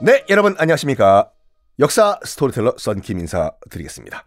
네, 0.00 0.24
여러분 0.30 0.54
안녕하십니까. 0.58 1.30
역사 1.80 2.18
스토리텔러 2.24 2.74
썬킴 2.78 3.18
인사드리겠습니다. 3.18 4.24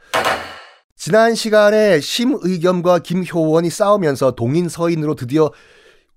지난 0.95 1.33
시간에 1.33 1.99
심의겸과 1.99 2.99
김효원이 2.99 3.69
싸우면서 3.69 4.35
동인 4.35 4.69
서인으로 4.69 5.15
드디어 5.15 5.51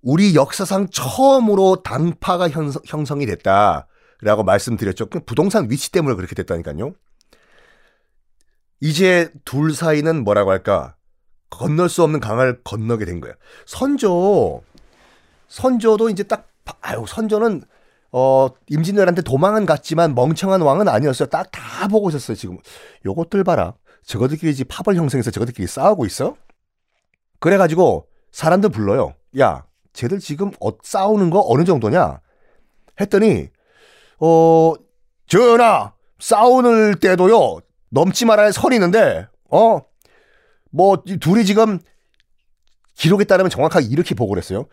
우리 0.02 0.34
역사상 0.34 0.88
처음으로 0.90 1.82
당파가 1.82 2.50
형성, 2.50 3.22
이 3.22 3.26
됐다라고 3.26 4.42
말씀드렸죠. 4.44 5.06
부동산 5.06 5.70
위치 5.70 5.90
때문에 5.90 6.14
그렇게 6.14 6.34
됐다니까요. 6.34 6.92
이제 8.80 9.30
둘 9.46 9.72
사이는 9.72 10.24
뭐라고 10.24 10.50
할까? 10.50 10.96
건널 11.48 11.88
수 11.88 12.02
없는 12.02 12.20
강을 12.20 12.60
건너게 12.64 13.06
된 13.06 13.20
거예요. 13.20 13.34
선조, 13.64 14.62
선조도 15.48 16.10
이제 16.10 16.24
딱, 16.24 16.48
아유, 16.80 17.04
선조는, 17.06 17.62
어, 18.12 18.48
임진왜란때 18.68 19.22
도망은 19.22 19.66
갔지만 19.66 20.14
멍청한 20.14 20.60
왕은 20.62 20.88
아니었어요. 20.88 21.28
딱 21.28 21.50
다 21.52 21.88
보고 21.88 22.08
있었어요, 22.08 22.36
지금. 22.36 22.58
요것들 23.04 23.44
봐라. 23.44 23.74
저거들끼리 24.04 24.52
이제 24.52 24.64
파벌 24.64 24.96
형성해서 24.96 25.30
저거들끼리 25.30 25.66
싸우고 25.66 26.06
있어? 26.06 26.36
그래가지고 27.40 28.06
사람들 28.32 28.70
불러요. 28.70 29.14
야, 29.38 29.64
쟤들 29.92 30.18
지금 30.20 30.50
어, 30.60 30.70
싸우는 30.82 31.30
거 31.30 31.44
어느 31.46 31.64
정도냐? 31.64 32.20
했더니, 33.00 33.48
어, 34.20 34.74
전하, 35.26 35.92
싸우는 36.18 36.96
때도요, 37.00 37.58
넘지 37.90 38.24
말아야 38.24 38.52
선이 38.52 38.76
있는데, 38.76 39.26
어, 39.50 39.80
뭐, 40.70 41.02
둘이 41.20 41.44
지금 41.44 41.78
기록에 42.94 43.24
따르면 43.24 43.50
정확하게 43.50 43.86
이렇게 43.86 44.14
보고를 44.14 44.42
했어요. 44.42 44.66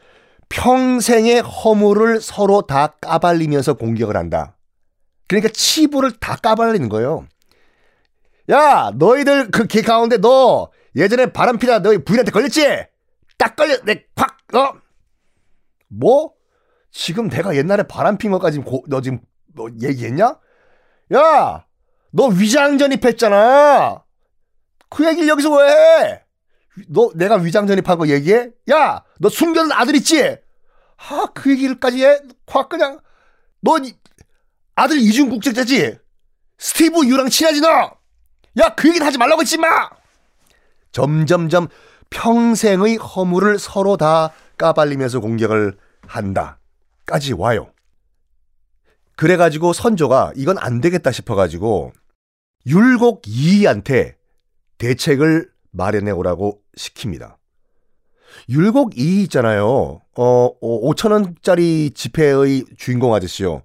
평생의 0.52 1.42
허물을 1.42 2.22
서로 2.22 2.62
다 2.62 2.88
까발리면서 3.02 3.76
공격을 3.76 4.16
한다. 4.18 4.58
그러니까 5.28 5.52
치부를 5.54 6.12
다 6.20 6.36
까발리는 6.36 6.90
거예요. 6.90 7.26
야, 8.50 8.92
너희들 8.96 9.50
그개 9.50 9.82
가운데 9.82 10.18
너 10.18 10.70
예전에 10.96 11.28
바람 11.28 11.58
피다 11.58 11.80
너희 11.80 12.04
부인한테 12.04 12.32
걸렸지? 12.32 12.68
딱 13.38 13.56
걸려, 13.56 13.78
내 13.84 14.04
콱, 14.16 14.38
어? 14.54 14.74
뭐? 15.88 16.34
지금 16.92 17.30
내가 17.30 17.56
옛날에 17.56 17.84
바람 17.84 18.18
핀 18.18 18.32
것까지 18.32 18.60
고, 18.60 18.84
너 18.88 19.00
지금 19.02 19.22
너 19.56 19.68
얘기했냐? 19.82 20.38
야, 21.14 21.66
너 22.12 22.26
위장 22.28 22.78
전입했잖아. 22.78 24.04
그 24.90 25.08
얘기를 25.08 25.30
여기서 25.30 25.56
왜 25.56 25.70
해? 25.70 26.24
너 26.90 27.12
내가 27.16 27.36
위장 27.36 27.68
전입한 27.68 27.98
거 27.98 28.08
얘기해? 28.08 28.50
야, 28.72 29.04
너 29.20 29.30
숨겨둔 29.30 29.72
아들 29.72 29.96
있지? 29.96 30.38
아, 31.10 31.28
그 31.34 31.52
얘기를까지 31.52 32.06
해? 32.06 32.20
확 32.48 32.70
그냥 32.70 33.00
너 33.62 33.78
아들 34.76 34.98
이중 35.00 35.30
국적자지? 35.30 35.98
스티브 36.58 37.06
유랑 37.06 37.30
친하지 37.30 37.62
너? 37.62 37.92
야, 38.60 38.76
그 38.76 38.90
얘기는 38.90 39.06
하지 39.06 39.18
말라고 39.18 39.42
했지 39.42 39.58
마. 39.58 39.90
점점점 40.92 41.68
평생의 42.10 42.98
허물을 42.98 43.58
서로 43.60 43.98
다 43.98 44.34
까발리면서 44.58 45.20
공격을 45.22 45.78
한다 46.08 46.60
까지 47.06 47.34
와요. 47.34 47.74
그래가지고 49.16 49.74
선조가 49.74 50.34
이건 50.36 50.58
안 50.58 50.82
되겠다 50.82 51.12
싶어가지고 51.12 51.94
율곡 52.66 53.28
이이한테 53.28 54.18
대책을 54.78 55.52
마련해 55.72 56.12
오라고 56.12 56.62
시킵니다. 56.78 57.41
율곡 58.50 58.98
이 58.98 59.24
있잖아요. 59.24 60.02
어, 60.16 60.60
5천 60.62 61.12
원짜리 61.12 61.90
어, 61.92 61.94
지폐의 61.96 62.66
주인공 62.78 63.14
아저씨요. 63.14 63.64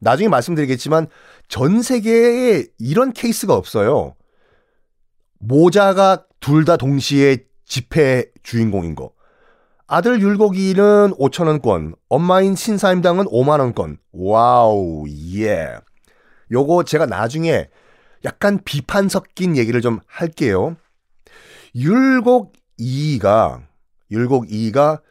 나중에 0.00 0.28
말씀드리겠지만 0.28 1.06
전 1.48 1.82
세계에 1.82 2.64
이런 2.78 3.12
케이스가 3.12 3.54
없어요. 3.54 4.14
모자가 5.38 6.24
둘 6.40 6.64
다 6.64 6.76
동시에 6.76 7.38
지폐 7.64 8.26
주인공인 8.42 8.94
거. 8.94 9.12
아들 9.86 10.20
율곡이는 10.20 11.14
5천 11.18 11.46
원권, 11.48 11.94
엄마인 12.08 12.54
신사임당은 12.54 13.24
5만 13.26 13.58
원권. 13.60 13.98
와우, 14.12 15.04
예. 15.36 15.78
요거 16.52 16.84
제가 16.84 17.06
나중에 17.06 17.68
약간 18.24 18.60
비판 18.64 19.08
섞인 19.08 19.56
얘기를 19.56 19.80
좀 19.80 19.98
할게요. 20.06 20.76
율곡 21.74 22.52
이이가 22.78 23.62
율곡 24.10 24.48
이이가 24.48 25.02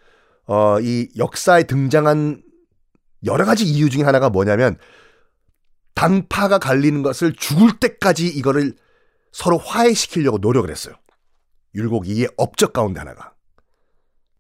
어, 0.48 0.80
이 0.82 1.10
역사에 1.18 1.64
등장한 1.64 2.42
여러 3.26 3.46
가지 3.46 3.66
이유 3.66 3.90
중에 3.90 4.04
하나가 4.04 4.30
뭐냐면 4.30 4.78
당파가 5.94 6.60
갈리는 6.60 7.04
것을 7.04 7.34
죽을 7.34 7.78
때까지 7.80 8.28
이거를 8.28 8.74
서로 9.32 9.58
화해시키려고 9.58 10.38
노력을 10.38 10.70
했어요. 10.70 10.96
율곡 11.76 12.06
2의 12.06 12.34
업적 12.38 12.74
가운데 12.74 13.00
하나가. 13.00 13.34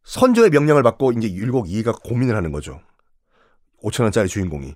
선조의 0.04 0.50
명령을 0.50 0.82
받고 0.82 1.12
이제 1.12 1.32
율곡 1.32 1.68
2가 1.68 2.02
고민을 2.02 2.36
하는 2.36 2.52
거죠. 2.52 2.82
5천 3.84 4.04
원짜리 4.04 4.28
주인공이. 4.28 4.76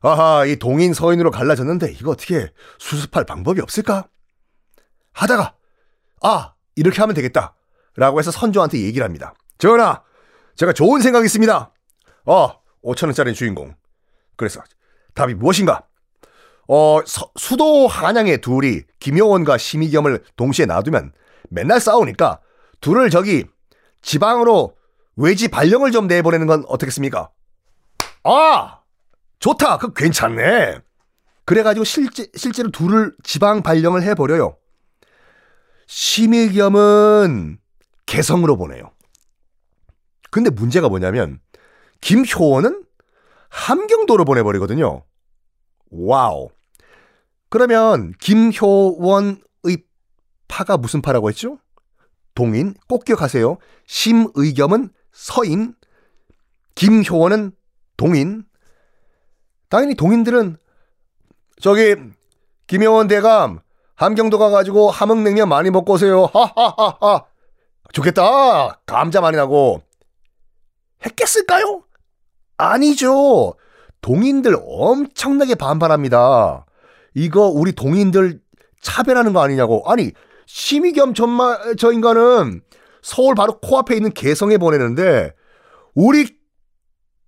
아하, 0.00 0.46
이 0.46 0.56
동인 0.56 0.94
서인으로 0.94 1.30
갈라졌는데 1.30 1.92
이거 1.92 2.12
어떻게 2.12 2.50
수습할 2.78 3.24
방법이 3.24 3.60
없을까? 3.60 4.08
하다가, 5.12 5.56
아, 6.22 6.54
이렇게 6.74 7.00
하면 7.00 7.14
되겠다. 7.14 7.54
라고 7.96 8.18
해서 8.18 8.30
선조한테 8.30 8.78
얘기를 8.80 9.04
합니다. 9.04 9.34
전하, 9.58 10.02
제가 10.56 10.72
좋은 10.72 11.00
생각이 11.00 11.26
있습니다. 11.26 11.72
어, 12.26 12.62
5천원짜리 12.84 13.34
주인공. 13.34 13.74
그래서 14.36 14.62
답이 15.14 15.34
무엇인가? 15.34 15.86
어, 16.68 17.00
서, 17.04 17.30
수도 17.36 17.86
한양의 17.86 18.40
둘이 18.40 18.82
김효원과 19.00 19.58
심의겸을 19.58 20.24
동시에 20.36 20.66
놔두면 20.66 21.12
맨날 21.50 21.80
싸우니까 21.80 22.40
둘을 22.80 23.10
저기 23.10 23.44
지방으로 24.00 24.76
외지 25.16 25.48
발령을 25.48 25.92
좀 25.92 26.06
내보내는 26.06 26.46
건 26.46 26.64
어떻겠습니까? 26.66 27.30
아! 28.24 28.78
좋다. 29.38 29.78
그 29.78 29.92
괜찮네. 29.92 30.78
그래가지고 31.44 31.84
실제, 31.84 32.28
실제로 32.36 32.70
둘을 32.70 33.14
지방 33.22 33.62
발령을 33.62 34.02
해버려요. 34.02 34.56
심의겸은 35.86 37.58
개성으로 38.12 38.58
보내요. 38.58 38.90
근데 40.30 40.50
문제가 40.50 40.90
뭐냐면, 40.90 41.40
김효원은 42.02 42.84
함경도로 43.48 44.26
보내버리거든요. 44.26 45.02
와우. 45.90 46.50
그러면 47.48 48.12
김효원의 48.20 49.38
파가 50.46 50.76
무슨 50.76 51.00
파라고 51.00 51.30
했죠? 51.30 51.56
동인, 52.34 52.74
꼭 52.86 53.06
기억하세요. 53.06 53.56
심의겸은 53.86 54.90
서인, 55.12 55.74
김효원은 56.74 57.52
동인, 57.96 58.44
당연히 59.70 59.94
동인들은 59.94 60.58
저기 61.62 61.96
김영원 62.66 63.08
대감 63.08 63.60
함경도 63.94 64.38
가가지고 64.38 64.90
함흥냉면 64.90 65.48
많이 65.48 65.70
먹고 65.70 65.94
오세요. 65.94 66.26
하하하하. 66.26 67.31
좋겠다. 67.92 68.80
감자 68.86 69.20
많이 69.20 69.36
나고. 69.36 69.82
했겠을까요? 71.04 71.84
아니죠. 72.56 73.54
동인들 74.00 74.56
엄청나게 74.60 75.54
반발합니다. 75.54 76.66
이거 77.14 77.46
우리 77.48 77.72
동인들 77.72 78.40
차별하는 78.80 79.32
거 79.32 79.40
아니냐고. 79.40 79.82
아니, 79.86 80.12
심의겸 80.46 81.14
전마, 81.14 81.74
저 81.78 81.92
인간은 81.92 82.62
서울 83.00 83.34
바로 83.34 83.58
코앞에 83.60 83.94
있는 83.96 84.12
개성에 84.12 84.58
보내는데, 84.58 85.32
우리 85.94 86.36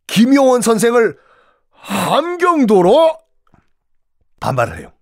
김용원 0.07 0.63
선생을 0.63 1.17
함경도로 1.71 3.19
반발을 4.41 4.79
해요. 4.79 4.93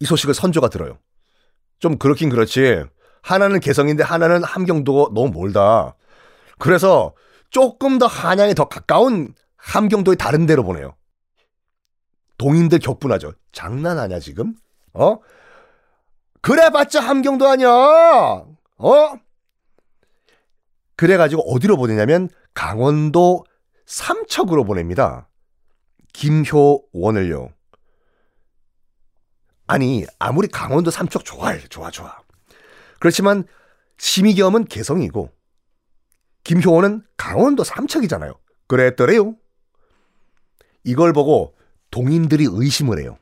이 0.00 0.04
소식을 0.04 0.34
선조가 0.34 0.68
들어요. 0.68 0.98
좀 1.78 1.98
그렇긴 1.98 2.28
그렇지. 2.28 2.84
하나는 3.22 3.60
개성인데 3.60 4.02
하나는 4.02 4.44
함경도가 4.44 5.14
너무 5.14 5.30
멀다. 5.30 5.96
그래서 6.58 7.14
조금 7.50 7.98
더 7.98 8.06
한양에 8.06 8.54
더 8.54 8.68
가까운 8.68 9.34
함경도의 9.56 10.16
다른 10.16 10.46
데로 10.46 10.64
보내요. 10.64 10.96
동인들 12.38 12.80
격분하죠. 12.80 13.32
장난하냐 13.52 14.18
지금? 14.18 14.54
어? 14.92 15.18
그래봤자 16.40 17.00
함경도 17.00 17.46
아니야. 17.48 17.68
어? 17.68 19.12
그래가지고 20.96 21.42
어디로 21.52 21.76
보내냐면 21.76 22.28
강원도 22.54 23.44
삼척으로 23.86 24.64
보냅니다. 24.64 25.28
김효원을요. 26.12 27.50
아니, 29.66 30.04
아무리 30.18 30.48
강원도 30.48 30.90
삼척 30.90 31.24
좋아해, 31.24 31.60
좋아, 31.68 31.90
좋아. 31.90 32.21
그렇지만 33.02 33.42
심의겸은 33.98 34.66
개성이고 34.66 35.28
김효원은 36.44 37.02
강원도 37.16 37.64
삼척이잖아요. 37.64 38.32
그랬더래요. 38.68 39.34
이걸 40.84 41.12
보고 41.12 41.56
동인들이 41.90 42.46
의심을 42.48 43.00
해요. 43.00 43.18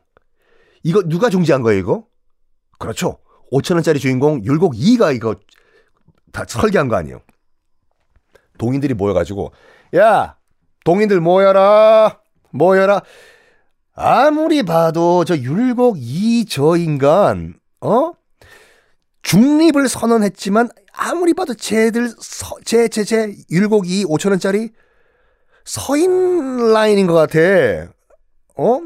이거 0.83 1.03
누가 1.03 1.31
중지한 1.31 1.63
거예요, 1.63 1.81
이거? 1.81 2.07
그렇죠. 2.79 3.21
5천원짜리 3.53 3.99
주인공 3.99 4.45
율곡 4.45 4.75
2가 4.75 5.17
이거 5.17 5.35
다 6.31 6.45
설계한 6.47 6.89
거 6.89 6.97
아니에요. 6.97 7.23
동인들이 8.59 8.93
모여가지고, 8.93 9.51
야! 9.97 10.37
동인들 10.85 11.23
모여라! 11.23 12.21
모여라! 12.51 13.01
아무리 13.95 14.63
봐도 14.63 15.25
저 15.25 15.35
율곡 15.39 15.97
2 15.99 16.45
저 16.45 16.77
인간, 16.77 17.59
어? 17.81 18.20
중립을 19.23 19.89
선언했지만 19.89 20.69
아무리 20.93 21.35
봐도 21.35 21.55
쟤들 21.55 22.13
제제제 22.65 23.37
율곡 23.51 23.87
2 23.87 24.05
5천 24.05 24.31
원짜리 24.31 24.71
서인 25.65 26.73
라인인 26.73 27.07
것 27.07 27.15
같아. 27.15 27.39
어? 28.57 28.81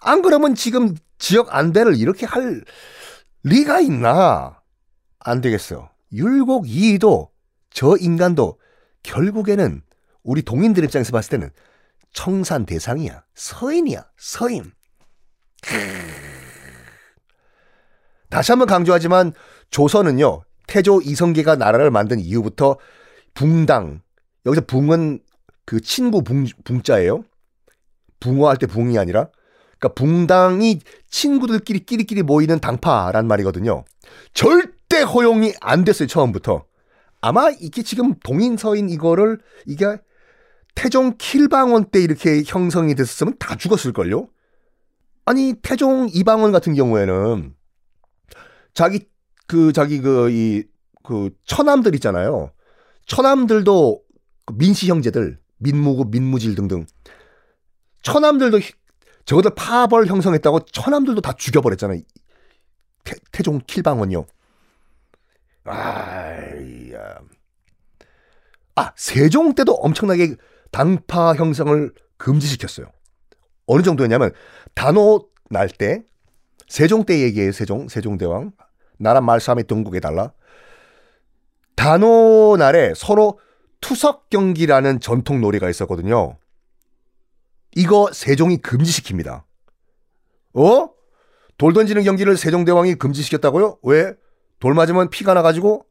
안 0.00 0.22
그러면 0.22 0.54
지금 0.54 0.94
지역 1.18 1.54
안배를 1.54 1.96
이렇게 1.96 2.26
할 2.26 2.64
리가 3.42 3.80
있나? 3.80 4.60
안 5.18 5.40
되겠어. 5.40 5.90
율곡 6.12 6.64
2도 6.64 7.28
저 7.70 7.96
인간도 7.98 8.58
결국에는 9.02 9.82
우리 10.22 10.42
동인들 10.42 10.84
입장에서 10.84 11.12
봤을 11.12 11.30
때는 11.30 11.50
청산 12.12 12.66
대상이야. 12.66 13.22
서인이야. 13.34 14.06
서인. 14.16 14.72
다시 18.30 18.52
한번 18.52 18.68
강조하지만 18.68 19.32
조선은요. 19.70 20.42
태조 20.66 21.00
이성계가 21.02 21.56
나라를 21.56 21.90
만든 21.90 22.20
이후부터 22.20 22.76
붕당 23.34 24.02
여기서 24.46 24.66
붕은 24.66 25.20
그 25.64 25.80
친구 25.80 26.22
붕, 26.22 26.46
붕자예요. 26.64 27.24
붕어할 28.20 28.56
때 28.56 28.66
붕이 28.66 28.98
아니라 28.98 29.28
그러니까 29.78 29.94
붕당이 29.94 30.80
친구들끼리 31.08 31.86
끼리끼리 31.86 32.22
모이는 32.22 32.58
당파란 32.58 33.26
말이거든요. 33.26 33.84
절대 34.34 35.02
허용이 35.02 35.54
안 35.60 35.84
됐어요 35.84 36.08
처음부터. 36.08 36.64
아마 37.20 37.50
이게 37.50 37.82
지금 37.82 38.14
동인 38.24 38.56
서인 38.56 38.88
이거를 38.90 39.38
이게 39.66 39.98
태종 40.74 41.16
킬방원 41.18 41.86
때 41.90 42.00
이렇게 42.00 42.42
형성이 42.46 42.94
됐었으면 42.94 43.34
다 43.38 43.56
죽었을걸요? 43.56 44.28
아니, 45.24 45.54
태종 45.60 46.08
이방원 46.12 46.52
같은 46.52 46.74
경우에는 46.74 47.54
자기, 48.72 49.08
그, 49.48 49.72
자기 49.72 50.00
그, 50.00 50.30
이, 50.30 50.62
그, 51.02 51.30
처남들 51.44 51.94
있잖아요. 51.96 52.52
처남들도 53.06 54.02
그 54.46 54.54
민씨 54.56 54.88
형제들, 54.88 55.40
민무구, 55.56 56.04
민무질 56.10 56.54
등등. 56.54 56.86
처남들도 58.02 58.60
저것들 59.24 59.50
파벌 59.56 60.06
형성했다고 60.06 60.60
처남들도 60.66 61.20
다 61.20 61.32
죽여버렸잖아요. 61.32 62.00
태, 63.04 63.16
태종 63.32 63.60
킬방원요. 63.66 64.24
아야. 65.64 67.18
아, 68.76 68.92
세종 68.96 69.54
때도 69.54 69.72
엄청나게 69.74 70.36
당파 70.70 71.34
형성을 71.34 71.92
금지시켰어요. 72.16 72.86
어느 73.66 73.82
정도였냐면 73.82 74.32
단오 74.74 75.28
날 75.50 75.68
때 75.68 76.04
세종 76.68 77.04
때 77.04 77.20
얘기해요. 77.20 77.52
세종 77.52 77.88
세종대왕 77.88 78.52
나라 78.98 79.20
말싸움에 79.20 79.62
동국에 79.64 80.00
달라 80.00 80.32
단오 81.76 82.56
날에 82.58 82.92
서로 82.96 83.38
투석 83.80 84.30
경기라는 84.30 85.00
전통 85.00 85.40
놀이가 85.40 85.70
있었거든요. 85.70 86.36
이거 87.76 88.10
세종이 88.12 88.58
금지시킵니다. 88.58 89.44
어? 90.54 90.90
돌 91.56 91.72
던지는 91.72 92.02
경기를 92.02 92.36
세종대왕이 92.36 92.96
금지시켰다고요? 92.96 93.78
왜? 93.82 94.14
돌 94.58 94.74
맞으면 94.74 95.10
피가 95.10 95.34
나가지고 95.34 95.84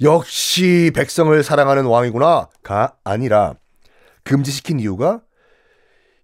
역시 0.00 0.90
백성을 0.94 1.40
사랑하는 1.42 1.84
왕이구나. 1.86 2.48
가 2.62 2.96
아니라 3.04 3.54
금지시킨 4.24 4.80
이유가 4.80 5.22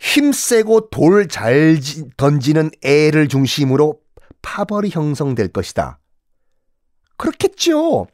힘세고 0.01 0.91
돌 0.91 1.29
잘 1.29 1.79
던지는 2.17 2.71
애를 2.83 3.29
중심으로 3.29 4.01
파벌이 4.43 4.91
형성될 4.91 5.49
것이다. 5.49 5.99
그렇겠죠. 7.19 8.07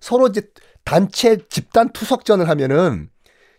서로 0.00 0.26
이제 0.28 0.42
단체 0.84 1.38
집단 1.48 1.90
투석전을 1.92 2.48
하면은 2.48 3.08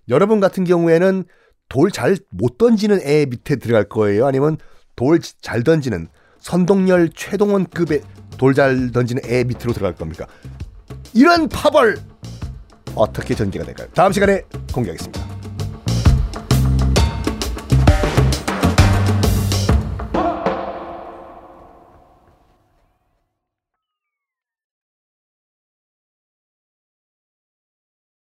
여러분 0.10 0.40
같은 0.40 0.64
경우에는 0.64 1.24
돌 1.70 1.92
잘 1.92 2.18
못 2.30 2.58
던지는 2.58 3.00
애 3.04 3.26
밑에 3.28 3.56
들어갈 3.58 3.84
거예요. 3.86 4.26
아니면 4.26 4.58
돌 4.96 5.20
잘 5.42 5.64
던지는 5.64 6.08
선동열 6.40 7.10
최동원급의 7.16 8.02
돌 8.38 8.54
잘 8.54 8.92
던지는 8.92 9.22
애 9.26 9.44
밑으로 9.44 9.74
들어갈 9.74 9.94
겁니까? 9.96 10.26
이런 11.14 11.48
파벌 11.50 11.98
어떻게 12.96 13.36
전개가 13.36 13.66
될까요? 13.66 13.88
다음 13.94 14.12
시간에 14.12 14.42
공개하겠습니다. 14.74 15.19